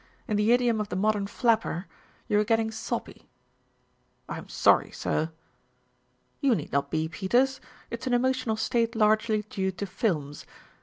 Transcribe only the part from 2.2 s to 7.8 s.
you're getting soppy." "I'm sorry, sir." "You need not be, Peters.